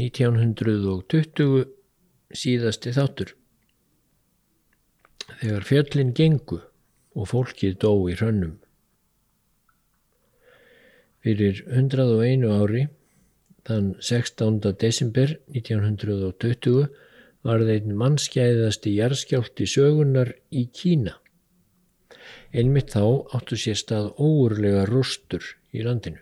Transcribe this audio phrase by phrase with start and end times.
[0.00, 1.68] 1920
[2.30, 3.34] síðasti þáttur.
[5.40, 6.60] Þegar fjöllin gengu
[7.16, 8.56] og fólkið dó í hrönnum.
[11.20, 12.86] Fyrir 101 ári,
[13.68, 14.60] þann 16.
[14.80, 16.88] desember 1920,
[17.44, 21.18] var þeim mannskæðasti jarðskjált í sögunar í Kína.
[22.52, 26.20] Einmitt þá áttu sér stað óurlega rústur í landinu.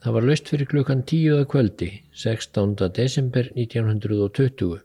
[0.00, 2.70] Það var löst fyrir klukkan tíuða kvöldi, 16.
[2.96, 4.78] desember 1920.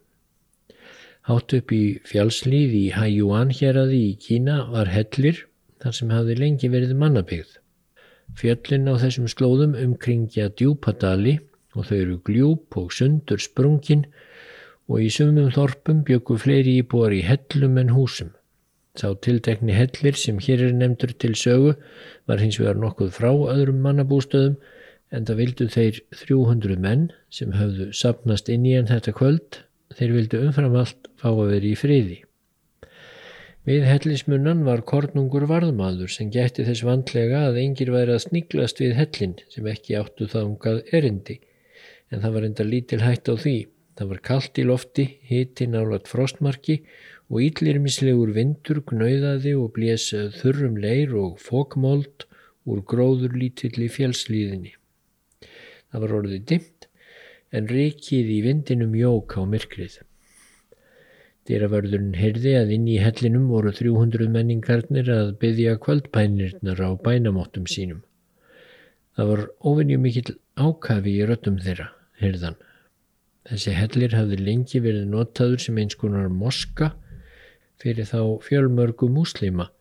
[1.30, 5.40] Hátt upp í fjálslíð í Haiyuan héradi í Kína var hellir
[5.80, 7.56] þar sem hafði lengi verið mannabyggð.
[8.36, 11.38] Fjöllin á þessum slóðum umkringja djúpadali
[11.80, 14.04] og þau eru gljúp og sundur sprungin
[14.92, 18.36] og í sumum þorpum bjöku fleiri íbúar í hellum en húsum.
[19.00, 21.78] Sá tildekni hellir sem hér er nefndur til sögu
[22.28, 24.60] var hins vegar nokkuð frá öðrum mannabústöðum
[25.12, 29.60] en það vildu þeir 300 menn sem höfðu sapnast inn í enn þetta kvöld,
[29.96, 32.22] þeir vildu umfram allt fá að vera í friði.
[33.66, 38.94] Við hellismunnan var kornungur varðmaður sem gætti þess vandlega að engir væri að sniglast við
[39.00, 41.40] hellin sem ekki áttu þangað erindi,
[42.14, 43.58] en það var enda lítil hætt á því.
[43.96, 46.82] Það var kallt í lofti, hiti nálat frostmarki
[47.32, 52.28] og íllirmislegur vindur gnauðaði og blés þurrum leir og fókmóld
[52.70, 54.76] úr gróður lítill í fjálslíðinni.
[55.96, 56.86] Það var orðið dimt
[57.56, 59.94] en rikið í vindinum jók á myrkrið.
[61.48, 68.04] Dýravörðurinn heyrði að inn í hellinum voru 300 menningarnir að byggja kvöldpænirnar á bænamóttum sínum.
[69.16, 71.88] Það var ofinju mikill ákafi í röttum þeirra,
[72.20, 72.60] heyrðan.
[73.48, 76.92] Þessi hellir hafði lengi verið notaður sem eins konar moska
[77.80, 79.72] fyrir þá fjölmörgu múslima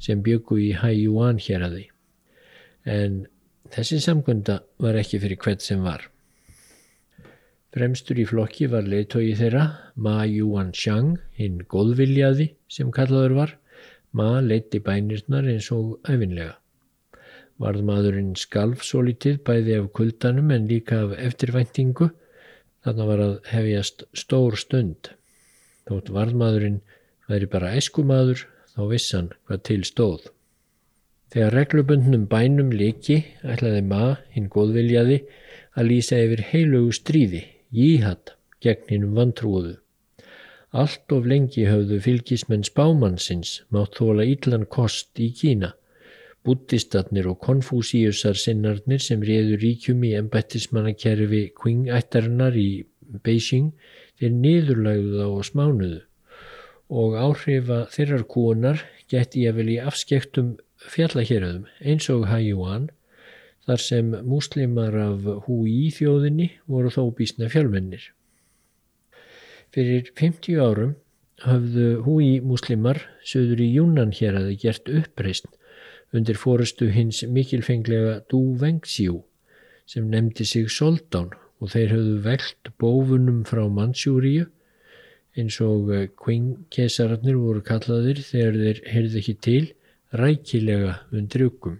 [0.00, 1.88] sem byggu í Haiyuan hér að því.
[2.88, 3.26] En
[3.74, 6.06] Þessi samgunda var ekki fyrir hvert sem var.
[7.76, 9.64] Fremstur í flokki var leiðtói þeirra
[10.04, 13.52] Ma Yuan Xiang, hinn góðviljaði sem kallaður var.
[14.16, 16.56] Ma leitti bænirnar eins og öfinlega.
[17.60, 22.08] Varðmaðurinn skalf svo litið bæði af kuldanum en líka af eftirvæntingu.
[22.86, 25.12] Þannig var að hefjast stór stund.
[25.90, 26.80] Þótt varðmaðurinn
[27.28, 30.28] væri bara eskumadur þá vissan hvað til stóð.
[31.28, 35.18] Þegar reglubundnum bænum liki ætlaði Ma, hinn góðviljaði,
[35.76, 37.42] að lýsa yfir heilugu stríði,
[37.74, 38.32] jíhatt,
[38.64, 39.74] gegn hinnum vantrúðu.
[40.72, 45.74] Allt of lengi höfðu fylgismenn spámannsins mátt þóla íllan kost í Kína.
[46.44, 52.68] Buddhistatnir og konfúsíusar sinnarnir sem réður ríkjum í embættismannakerfi Qing-ættarinnar í
[53.24, 53.72] Beijing
[54.20, 56.04] þeir niðurlægðu þá og smánuðu
[56.88, 62.88] og áhrifa þeirrar kúunar geti ég vel í afskektum fjallahéröðum eins og Haiyuan
[63.66, 68.10] þar sem múslimar af Hui þjóðinni voru þó bísna fjölmennir.
[69.74, 70.94] Fyrir 50 árum
[71.44, 75.50] hafðu Hui múslimar söður í Júnan hér aði gert uppreist
[76.16, 79.22] undir fórustu hins mikilfenglega Du Wengxiu
[79.88, 84.46] sem nefndi sig Soldán og þeir hafðu veld bófunum frá Mansjúriu
[85.38, 89.66] eins og Qing kesararnir voru kallaðir þegar þeir heyrði ekki til
[90.12, 91.78] rækilega undir ykkum.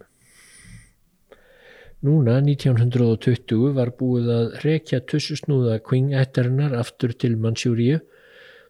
[2.04, 7.98] Núna 1920 var búið að rekja tussusnúða kvingættarinnar aftur til Mansjúriu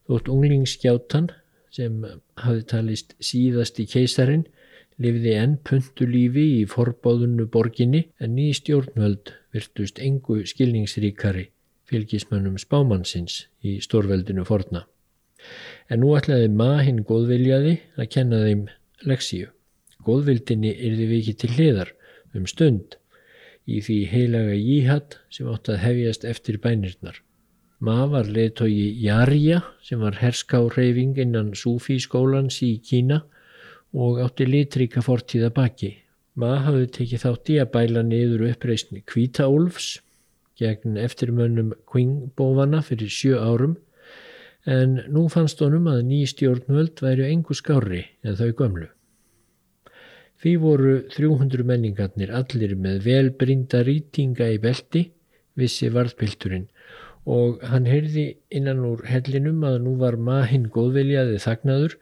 [0.09, 1.29] þótt unglingsskjátan
[1.75, 1.99] sem
[2.41, 4.47] hafi talist síðast í keisarin
[4.99, 11.51] lifði enn puntulífi í forbáðunnu borginni en ný stjórnvöld virtust engu skilningsríkari
[11.89, 14.87] fylgismönnum spámannsins í stórveldinu forna.
[15.89, 18.65] En nú ætlaði maður hinn góðviljaði að kenna þeim
[19.07, 19.53] leksíu.
[20.07, 21.93] Góðvildinni yrði vikið til hliðar
[22.37, 22.97] um stund
[23.69, 27.19] í því heilaga jíhatt sem átt að hefjast eftir bænirnar.
[27.79, 33.23] Ma var leðtogi Jarja sem var herská reyfing innan Sufi skólans í Kína
[33.95, 35.93] og átti litríka fortíða baki.
[36.39, 39.99] Ma hafði tekið þátt í að bæla niður uppreysni Kvítaúlfs
[40.59, 43.77] gegn eftirmönnum Qing-bófana fyrir sjö árum
[44.69, 48.89] en nú fannst honum að ný stjórnvöld væri engu skári en þau gömlu.
[50.39, 55.09] Því voru 300 menningarnir allir með velbrinda rýtinga í belti,
[55.59, 56.69] vissi varðpilturinn
[57.29, 61.97] og hann heyrði innan úr hellinum að nú var mahinn góðviljaði þagnaður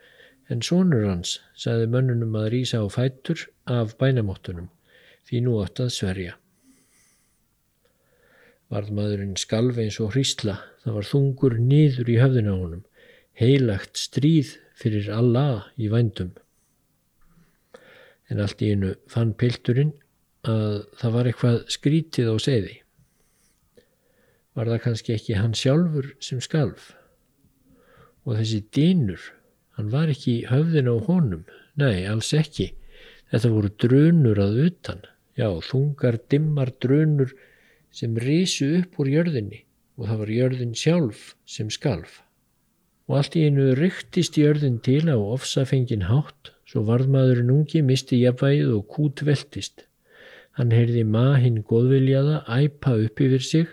[0.53, 4.69] en sonur hans saði mönnunum að rýsa á fættur af bænamóttunum
[5.27, 6.37] því nú átt að sverja.
[8.71, 12.85] Varðmaðurinn skalf eins og hrísla, það var þungur niður í höfðina á honum.
[13.37, 16.31] heilagt stríð fyrir Allah í vændum.
[18.31, 19.93] En allt í einu fann pilturinn
[20.47, 22.77] að það var eitthvað skrítið á segði.
[24.57, 26.95] Var það kannski ekki hann sjálfur sem skalf?
[28.25, 29.21] Og þessi dýnur,
[29.77, 31.45] hann var ekki höfðin á honum,
[31.77, 32.71] nei, alls ekki.
[33.35, 35.05] Þetta voru drunur að utan,
[35.37, 37.37] já, þungar, dimmar drunur
[37.93, 39.66] sem risu upp úr jörðinni
[39.97, 42.21] og það var jörðin sjálf sem skalf.
[43.07, 48.73] Og allt í einu ryktist jörðin til á ofsafengin hátt, svo varðmaðurinn ungi misti jafnvægið
[48.75, 49.87] og kút veltist.
[50.57, 53.67] Hann heyrði mahinn góðviljaða æpa upp yfir sig,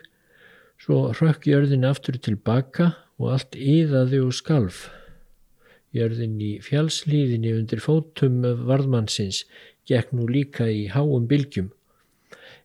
[0.77, 4.89] svo hrökk jörðin aftur tilbaka og allt yðaði og skalf.
[5.93, 9.43] Jörðin í fjálslíðinni undir fótum varðmannsins
[9.89, 11.71] gekk nú líka í háum bylgjum.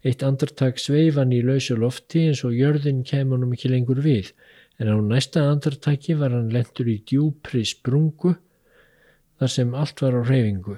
[0.06, 4.30] Eitt andartak sveifan í lausu lofti eins og jörðin kemur hann ekki lengur við,
[4.78, 8.36] en á næsta andartaki var hann lentur í djúpri sprungu
[9.38, 10.76] þar sem allt var á reyfingu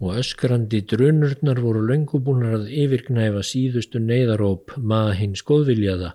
[0.00, 6.10] og öskrandi drunurnar voru löngubúnar að yfirgnæfa síðustu neyðaróp maða hins góðviljaða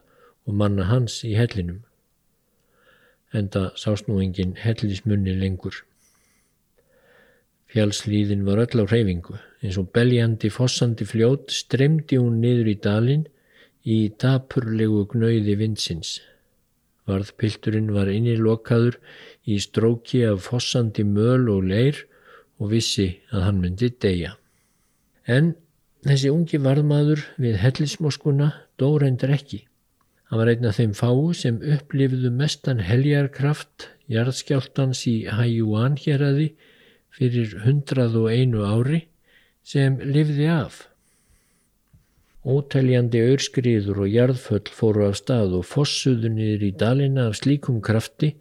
[0.45, 1.80] og manna hans í hellinum.
[3.33, 5.74] Enda sást nú engin hellismunni lengur.
[7.71, 13.25] Fjálslíðin var öll á reyfingu, eins og beljandi fossandi fljót stremdi hún niður í dalin
[13.86, 16.19] í dapurlegu gnauði vinsins.
[17.10, 18.98] Varðpilturinn var innilokaður
[19.50, 22.06] í stróki af fossandi möl og leir
[22.62, 24.36] og vissi að hann myndi deyja.
[25.25, 25.56] En
[26.06, 29.64] þessi ungi varðmaður við hellismoskuna dó reyndar ekki.
[30.30, 36.52] Hann var einn af þeim fáu sem upplifðu mestan heljarkraft jarðskjáltans í Hæjúan hér aði
[37.12, 39.02] fyrir hundrað og einu ári
[39.63, 40.88] sem lifði af.
[42.42, 48.31] Ótæljandi aurskriður og jarðföll fóru af stað og fossuðu niður í dalina af slíkum krafti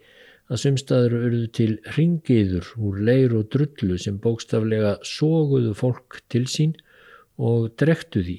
[0.50, 6.72] að sumstaður urðu til ringiður úr leir og drullu sem bókstaflega sóguðu fólk til sín
[7.36, 8.38] og drektu því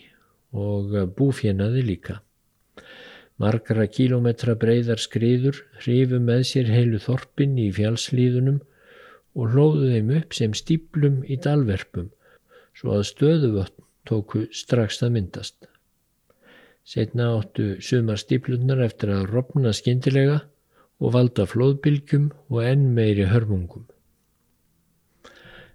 [0.52, 2.18] og búfjenaði líka.
[3.42, 8.60] Margra kílometra breyðar skriður hrifu með sér heilu þorpin í fjálslíðunum
[9.38, 12.10] og hlóðu þeim upp sem stíplum í dalverpum
[12.78, 15.58] svo að stöðuvötn tóku strax að myndast.
[16.84, 20.42] Setna áttu sumar stíplunnar eftir að ropna skindilega
[21.02, 23.86] og valda flóðbylgjum og enn meiri hörmungum.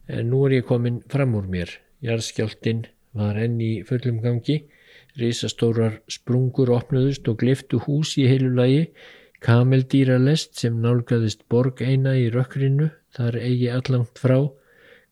[0.06, 1.70] En nú er ég komin fram úr mér.
[2.04, 2.84] Jarðskjáltin
[3.16, 4.60] var enn í fullum gangi,
[5.18, 8.84] risastórar sprungur opnuðust og gliftu hús í heilu lagi,
[9.42, 14.38] kameldýralest sem nálgæðist borg eina í rökkrinu, þar eigi allangt frá,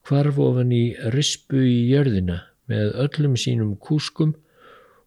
[0.09, 0.85] hvarf ofan í
[1.15, 4.35] rispu í jörðina með öllum sínum kúskum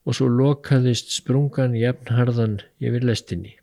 [0.07, 3.57] og svo lokaðist sprungan jafnharðan yfir lestinni.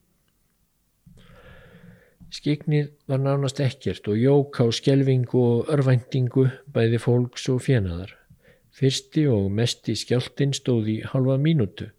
[2.35, 8.15] Skiknið var nánast ekkert og jók á skjelvingu og örvæntingu bæði fólks og fjenaðar.
[8.75, 11.91] Fyrsti og mesti skjáltin stóð í halva mínútu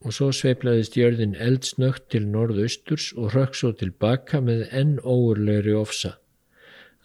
[0.00, 6.16] og svo sveiplaðist jörðin eldsnögt til norðausturs og hrökk svo tilbaka með enn óurlegri ofsa.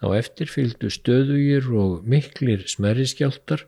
[0.04, 3.64] Á eftir fylgdu stöðugir og miklir smerri skjáltar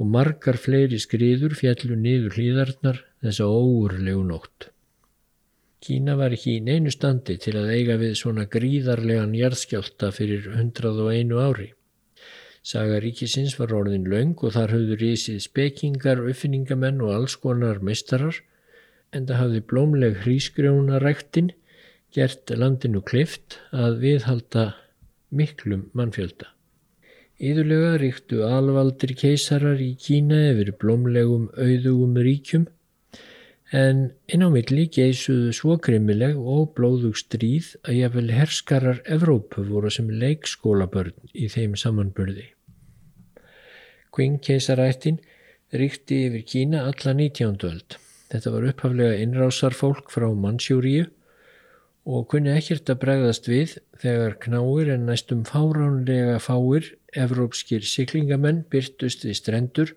[0.00, 4.70] og margar fleiri skriður fjallu niður hlýðarnar þessa óurlegu nótt.
[5.80, 11.32] Kína var ekki í neinu standi til að eiga við svona gríðarlegan jarðskjálta fyrir 101
[11.40, 11.70] ári.
[12.60, 18.42] Saga ríkisins var orðin laung og þar höfðu rísið spekingar, uppfinningamenn og alls konar meistarar
[19.16, 21.54] en það hafði blómleg hrísgrjónaræktin
[22.12, 24.66] gert landinu klift að viðhalda
[25.30, 26.50] miklum mannfjölda.
[27.40, 32.66] Íðulega ríktu alvaldir keisarar í Kína yfir blómlegum auðugum ríkjum
[33.72, 39.92] en inn á milli geysuðu svo grimmileg og blóðug stríð að jáfnvel herskarar Evrópu voru
[39.94, 42.50] sem leikskólabörn í þeim samanbörði.
[44.10, 45.20] Qing keisarættin
[45.72, 47.56] ríkti yfir Kína alla 19.
[47.70, 47.96] öld.
[48.30, 51.06] Þetta var upphaflega innrásar fólk frá Mansjúríu
[52.08, 59.26] og kunni ekkert að bregðast við þegar knáir en næstum fáránlega fáir evrópskir siklingamenn byrtust
[59.26, 59.94] við strendur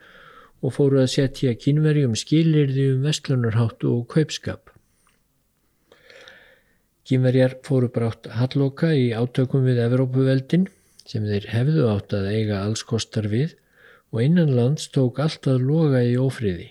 [0.64, 4.70] og fóru að setja kynverjum skilirði um vestlunarháttu og kaupskap.
[7.04, 10.70] Kynverjar fóru brátt halloka í átökum við Evrópuveldin
[11.04, 13.58] sem þeir hefðu átt að eiga alls kostar við
[14.14, 16.70] og innanlands tók allt að loga í ofriði.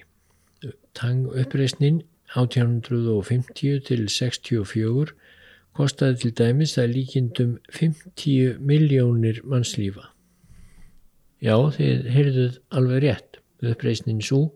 [0.96, 2.00] Tang uppreysnin
[2.36, 5.12] 1850 til 64
[5.76, 10.10] kostaði til dæmis að líkindum 50 miljónir mannslífa.
[11.42, 14.52] Já, þið heyrðuð alveg rétt uppreysnin svo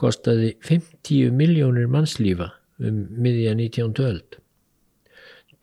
[0.00, 2.52] kostaði 50 miljónir mannslífa
[2.82, 3.94] um miðja 19.
[4.02, 4.38] öld.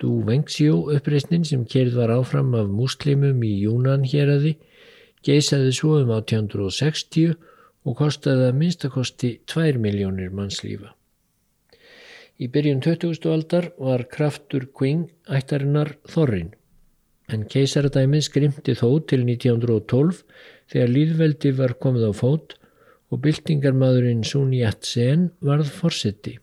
[0.02, 4.56] Du Wengsjó uppreysnin sem kerð var áfram af muslimum í Júnan hér aði
[5.26, 7.36] geisaði svo um 1860
[7.86, 10.96] og kostaði að minnstakosti 2 miljónir mannslífa.
[12.42, 13.28] Í byrjun 20.
[13.30, 16.48] aldar var kraftur Quing ættarinnar Þorrin
[17.30, 20.24] en keisaradæmið skrimti þó til 1912
[20.74, 22.56] þegar líðveldi var komið á fót
[23.14, 26.34] og byltingarmadurinn Sun Yat-sen varð forsetti.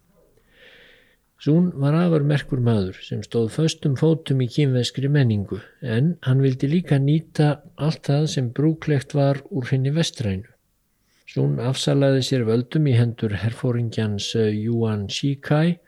[1.42, 6.70] Sun var afar merkur maður sem stóð föstum fótum í kýmveskri menningu en hann vildi
[6.70, 10.46] líka nýta allt það sem brúklegt var úr henni vestrænu.
[11.26, 15.80] Sun afsalaði sér völdum í hendur herfóringjans Yuan Shikai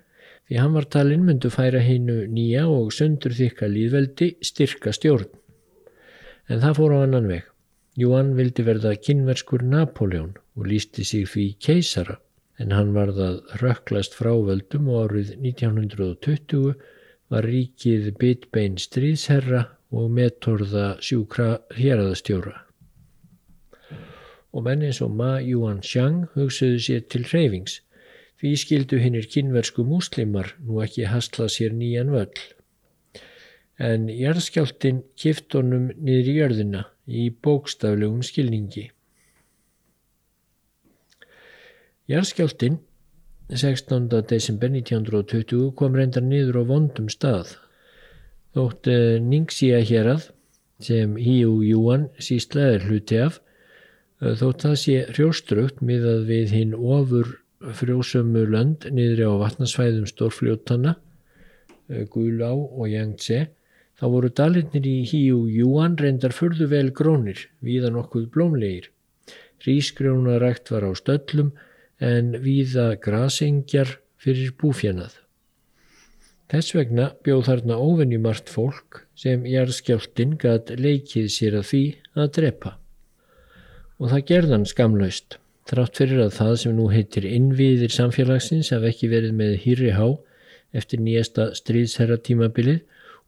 [0.51, 5.29] því hann var talinn myndu færa hinnu nýja og sundur þykka líðveldi styrka stjórn.
[6.51, 7.45] En það fór á annan veg.
[7.95, 12.17] Júan vildi verða kynverskur Napoleon og lísti sig fyrir keisara
[12.59, 16.75] en hann varðað rökklast frávöldum og árið 1920
[17.31, 22.57] var ríkið bitbein stríðsherra og metorða sjúkra hérraðastjóra.
[24.51, 27.79] Og menn eins og Ma Yuan Xiang hugsaðu sér til hreyfings
[28.41, 32.45] Því skildu hinnir kynversku múslimar nú ekki hasla sér nýjan völl.
[33.77, 38.87] En jarðskjáltin kift honum niður í jörðina í bókstaflegum skilningi.
[42.09, 42.79] Jarðskjáltin
[43.51, 44.09] 16.
[44.31, 47.53] desember 1920 kom reyndar niður á vondum stað.
[48.57, 50.31] Þótt eh, Ningsía hérað
[50.81, 53.43] sem Híu Júan sístlaðir hluti af
[54.23, 60.97] eh, þótt það sé hrjóstrugt miðað við hinn ofur frjósömu lönd niðri á vatnarsvæðum stórfljótana,
[61.89, 63.49] eh, Gulá og Yangtze,
[64.01, 68.89] þá voru dalinnir í Híu Júan reyndar fyrðu vel grónir, víða nokkuð blómlegir.
[69.61, 71.53] Rísgrjónarækt var á stöllum
[72.01, 75.19] en víða grasengjar fyrir búfjanað.
[76.51, 81.83] Þess vegna bjóð þarna óvenjumart fólk sem jarðskjáltin gæt leikið sér að því
[82.17, 82.73] að drepa.
[84.01, 85.37] Og það gerðan skamlaust.
[85.71, 90.07] Þrátt fyrir að það sem nú heitir innviðir samfélagsins haf ekki verið með hýrri há
[90.75, 92.81] eftir nýjasta stríðsherra tímabilið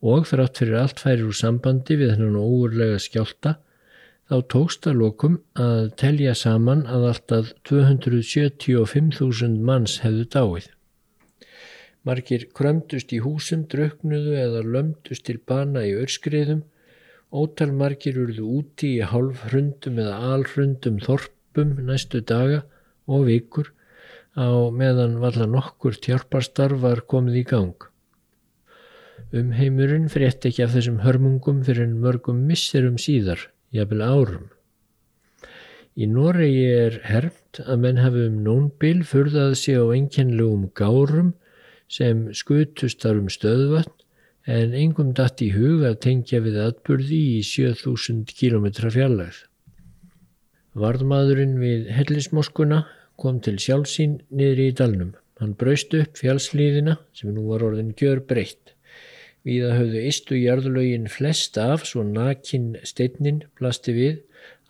[0.03, 3.53] og þrátt fyrir allt færir úr sambandi við hennan óurlega skjálta
[4.27, 10.67] þá tókst að lokum að telja saman að alltaf 275.000 manns hefðu dáið.
[12.03, 16.65] Margir krömdust í húsum, drauknuðu eða lömdust til bana í örskriðum,
[17.31, 22.63] ótal margir urðu úti í hálf hrundum eða alhrundum þorp kappum næstu daga
[23.07, 23.73] og vikur
[24.37, 27.77] á meðan valla nokkur tjárparstarf var komið í gang.
[29.33, 34.49] Umheimurinn frétt ekki af þessum hörmungum fyrir en mörgum misserum síðar, jafnvel árum.
[35.93, 41.35] Í Noregi er hermt að menn hafi um nónbil furðað sig á einkennlegum gárum
[41.89, 43.99] sem skutust þar um stöðvatn
[44.49, 49.45] en engum datt í hug að tengja við atbyrði í 7000 km fjarlægð.
[50.73, 52.87] Varðmaðurinn við hellismoskuna
[53.21, 55.11] kom til sjálfsín niður í dalnum.
[55.37, 58.73] Hann braust upp fjálslíðina sem nú var orðin gjör breytt.
[59.45, 64.23] Víða höfðu istu jarðlögin flest af svo nakin steinnin plasti við.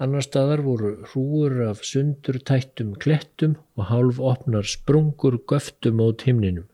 [0.02, 6.66] Annar staðar voru hrúur af sundur tættum klettum og hálf opnar sprungur göftum át himninum.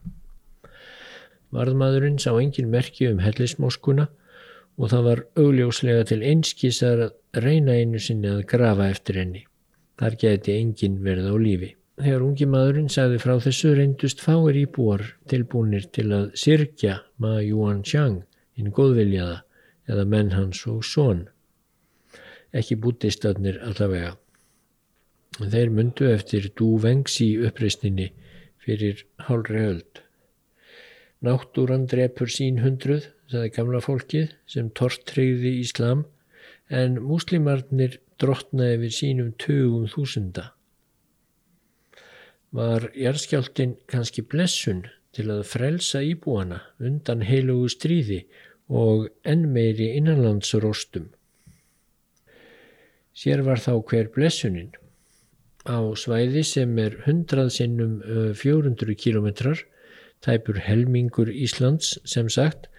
[1.53, 4.09] Varðmaðurinn sá engin merki um hellismoskuna
[4.79, 9.43] og það var augljóslega til einskís að reyna einu sinni að grafa eftir henni.
[9.99, 11.69] Þar geti engin verið á lífi.
[11.99, 17.83] Þegar ungi maðurinn sagði frá þessu reyndust fáir íbúar tilbúinir til að sirkja Ma Yuan
[17.83, 18.21] Xiang
[18.55, 19.41] inn góðviljaða
[19.91, 21.25] eða menn hans og són.
[22.55, 24.15] Ekki bútistarnir allavega.
[25.39, 28.09] Þeir myndu eftir Du Wengsi uppreysninni
[28.63, 30.01] fyrir hálfri höld.
[31.19, 36.05] Náttúran drepur sín hundruð, sagði gamla fólkið sem tortreyði Íslam
[36.69, 40.51] en múslimarnir drottnaði við sínum tögum þúsunda.
[42.55, 48.23] Var jarðskjáltin kannski blessun til að frelsa íbúana undan heilugu stríði
[48.69, 51.09] og enn meiri innanlandsróstum.
[53.17, 54.71] Sér var þá hver blessunin.
[55.65, 57.97] Á svæði sem er 100 sinnum
[58.37, 59.59] 400 kilometrar,
[60.23, 62.69] tæpur helmingur Íslands sem sagt,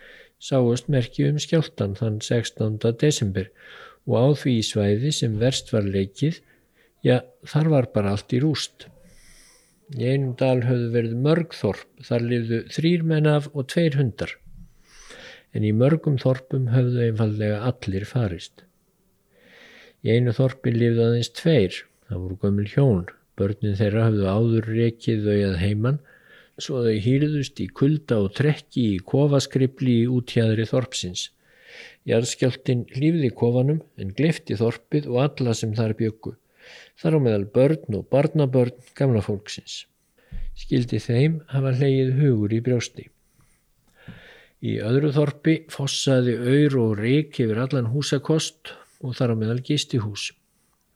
[0.40, 2.78] sáast merki um skjáltan þann 16.
[3.00, 3.50] desember
[4.09, 6.40] og á því svæði sem verst var leikið,
[7.04, 8.87] já þar var bara allt í rúst.
[9.99, 14.37] Í einum dal höfðu verið mörg þorp, þar lifðu þrýr menn af og tveir hundar,
[15.52, 18.64] en í mörgum þorpum höfðu einfallega allir farist.
[20.00, 25.26] Í einu þorpi lifðu aðeins tveir, það voru gömul hjón, börnin þeirra höfðu áður rekið
[25.26, 26.00] þau að heiman,
[26.64, 31.28] svo þau hýrðust í kulda og trekki í kofaskripli í útjæðri þorpsins.
[32.08, 36.34] Jarðskjáltin hlýfði kofanum en glifti þorpið og alla sem þar byggu.
[37.00, 39.84] Þar á meðal börn og barnabörn gamla fólksins.
[40.58, 43.06] Skildi þeim hafa hleyið hugur í brjósti.
[44.60, 50.34] Í öðru þorpi fossaði auður og reik yfir allan húsakost og þar á meðal gistihús.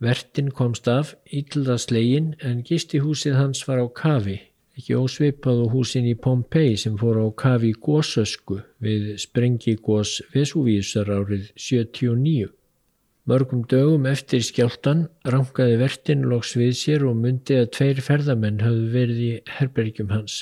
[0.04, 4.42] Vertin komst af íllða slegin en gistihúsið hans var á kafi
[4.74, 11.52] ekki ósveipað á húsin í Pompei sem fór á kafi gósösku við sprengigós Vesuvísar árið
[11.54, 12.48] 79.
[13.30, 18.88] Mörgum dögum eftir skjáltan rangaði vertin loks við sér og myndi að tveir ferðamenn hafðu
[18.96, 20.40] verið í herbergjum hans.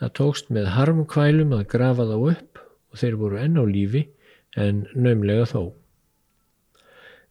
[0.00, 4.04] Það tókst með harmkvælum að grafa þá upp og þeir voru enn á lífi
[4.56, 5.62] en naumlega þó.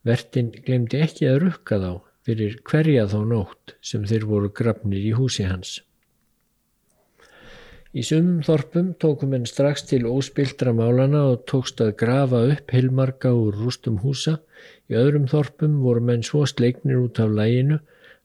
[0.05, 1.91] Vertin glemdi ekki að rukka þá
[2.27, 5.79] fyrir hverja þá nótt sem þeir voru grafnir í húsi hans.
[7.97, 13.31] Í sumum þorpum tókum henn strax til óspildra málana og tókst að grafa upp hilmarga
[13.33, 14.35] úr rústum húsa.
[14.91, 17.79] Í öðrum þorpum voru menn svo sleiknir út af læginu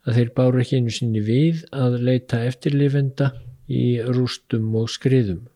[0.04, 3.30] að þeir báru ekki einu sinni við að leita eftirlifenda
[3.72, 3.86] í
[4.18, 5.46] rústum og skriðum.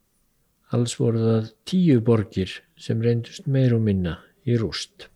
[0.73, 4.14] Alls voru það tíu borgir sem reyndust meir og minna
[4.49, 5.11] í rúst.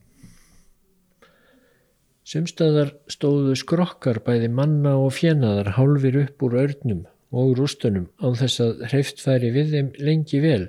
[2.29, 8.63] Sumstaðar stóðu skrokkar bæði manna og fjenaðar hálfir upp úr örnum og rústunum án þess
[8.65, 10.65] að hreift færi við þeim lengi vel.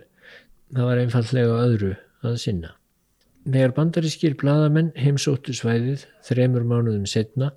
[0.71, 2.75] Það var einfallega öðru að sinna.
[3.41, 7.49] Þegar bandarískir bladamenn heimsóttu svæðið þremur mánuðum setna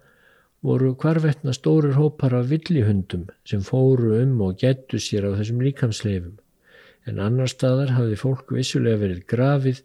[0.64, 6.38] voru hvarvetna stórir hópar af villihundum sem fóru um og gettu sér á þessum líkamsleifum
[7.04, 9.82] en annar staðar hafði fólk vissulega verið grafið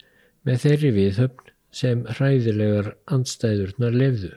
[0.48, 4.32] með þeirri viðhöfn sem hræðilegar andstæðurnar lefðu.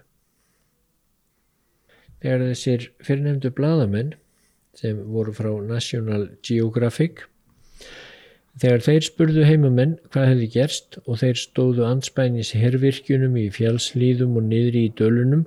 [2.23, 4.13] Þegar þessir fyrrnemdu bladamenn
[4.79, 7.27] sem voru frá National Geographic.
[8.61, 14.49] Þegar þeir spurðu heimamenn hvað hefði gerst og þeir stóðu anspænis herrvirkjunum í fjálslýðum og
[14.49, 15.47] niðri í dölunum,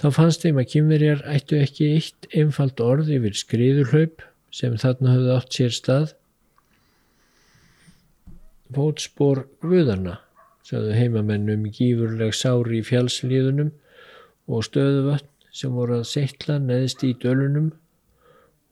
[0.00, 5.34] þá fannst þeim að kymverjar ættu ekki eitt einfalt orð yfir skriðurhlaup sem þarna höfðu
[5.34, 6.14] átt sér stað.
[8.72, 10.18] Fótspor Guðarna,
[10.64, 13.72] sagðu heimamenn um gífurleg sári í fjálslýðunum
[14.48, 17.72] og stöðuvatn sem voru að setla neðst í dölunum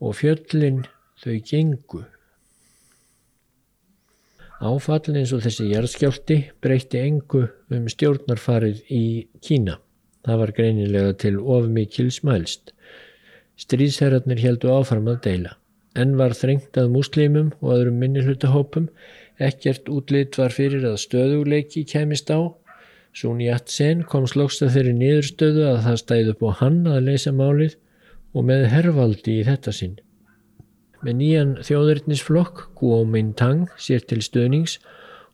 [0.01, 0.85] og fjöllin
[1.23, 2.03] þau gengu.
[4.57, 9.05] Áfall eins og þessi jarðskjálti breytti engu um stjórnarfarið í
[9.45, 9.77] Kína.
[10.25, 12.73] Það var greinilega til ofmikil smælst.
[13.61, 15.53] Stríðsherratnir heldu áfram að deila.
[15.97, 18.89] Enn var þrengt að muslimum og öðrum minnihlutahópum.
[19.41, 22.53] Ekkert útlitt var fyrir að stöðuleiki kemist á.
[23.17, 27.77] Sun Yat-sen kom slóksta þeirri niðurstöðu að það stæði upp á hann að leysa málið
[28.37, 29.97] og með hervaldi í þetta sinn.
[31.05, 34.77] Með nýjan þjóðurnisflokk, Kuomintang, sér til stöðnings,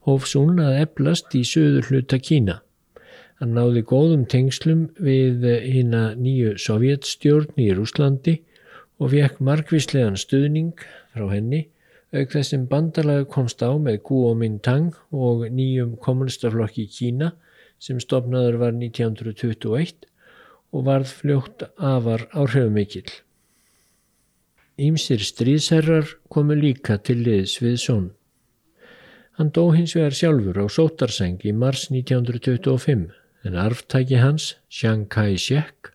[0.07, 2.61] hóf Sun að eblast í söður hluta Kína.
[3.43, 8.37] Hann náði góðum tengslum við hýna nýju sovjetstjórn í Rúslandi
[9.03, 10.77] og vekk markvíslegan stöðning
[11.15, 11.65] frá henni,
[12.15, 17.33] auk þessum bandalagi komst á með Kuomintang og nýjum kommunistaflokki Kína
[17.83, 20.12] sem stopnaður var 1921
[20.73, 23.11] og varð fljótt afar áhrifamikill.
[24.81, 28.07] Ímsir stríðsherrar komu líka til liðs við són.
[29.37, 33.11] Hann dó hins vegar sjálfur á sótarseng í mars 1925
[33.45, 35.93] en arftæki hans, Chiang Kai-shek,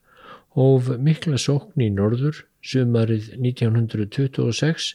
[0.58, 4.94] hóf mikla sókn í norður sumarið 1926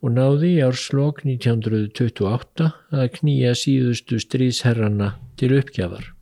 [0.00, 6.12] og náði í árslokk 1928 að knýja síðustu stríðsherrana til uppgjafar.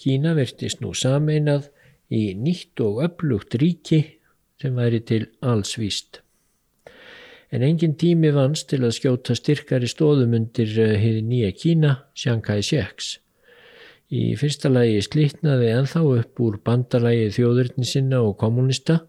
[0.00, 1.68] Kína vertist nú sameinað
[2.10, 4.00] í nýtt og upplugt ríki
[4.60, 6.20] sem væri til alls víst.
[7.50, 13.16] En engin tími vans til að skjóta styrkari stóðum undir eh, nýja Kína, Shanghai Sheiks.
[14.10, 19.00] Í fyrsta lagi slítnaði enþá upp úr bandalagi þjóðurni sinna og kommunista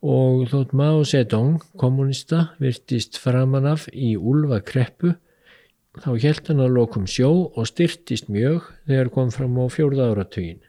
[0.00, 5.14] og þótt Mao Zedong, kommunista, virtist framanaf í úlva kreppu
[6.00, 10.60] þá helt hann að lokum sjó og styrtist mjög þegar kom fram á fjórða áratugin.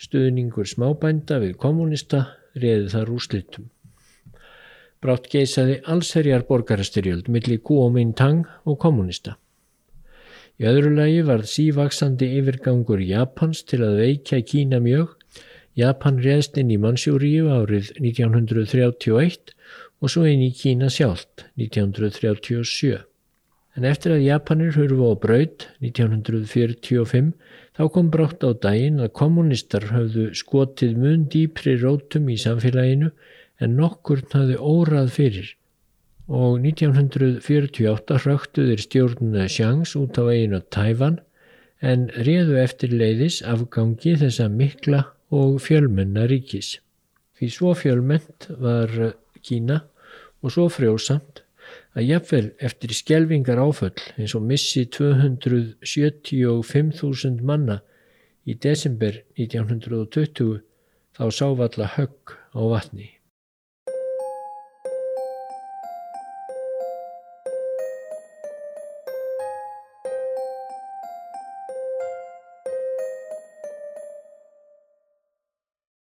[0.00, 2.24] Stuðningur smábænda við kommunista
[2.58, 3.70] reði þar úr slittum.
[5.04, 9.36] Brátt geisaði allsherjar borgarastyrjöld millir Kuomintang og kommunista.
[10.56, 15.16] Í öðru lagi varð sívaksandi yfirgangur Japans til að veikja Kína mjög.
[15.74, 19.50] Japan reðst inn í Mansjúríu árið 1931
[20.00, 23.02] og svo inn í Kína sjálft 1937.
[23.74, 27.32] En eftir að Japanir hurfu á braud 1945
[27.74, 33.10] Þá kom brátt á daginn að kommunistar höfðu skotið mun dýpri rótum í samfélaginu
[33.62, 35.52] en nokkurn hafði órað fyrir
[36.28, 41.18] og 1948 hröktuðir stjórn Sjangs út á eiginu Tæfan
[41.84, 45.02] en réðu eftir leiðis afgangi þessa mikla
[45.34, 46.78] og fjölmenna ríkis.
[47.36, 48.88] Því svo fjölmennt var
[49.44, 49.82] Kína
[50.40, 51.43] og svo frjósamt
[51.94, 57.78] að jafnvel eftir skjelvingar áföll eins og missi 275.000 manna
[58.44, 60.60] í desember 1920
[61.14, 62.20] þá sávalla högg
[62.54, 63.23] á vatni.